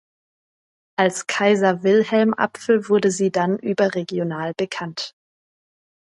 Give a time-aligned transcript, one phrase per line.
[0.97, 5.13] Als Kaiser-Wilhelm-Apfel wurde sie dann überregional bekannt.